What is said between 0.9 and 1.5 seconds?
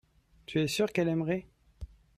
qu'elle aimerait.